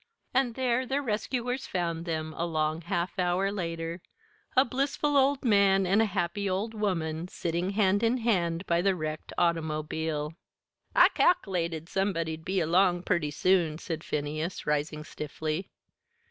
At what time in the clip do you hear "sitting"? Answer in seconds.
7.27-7.69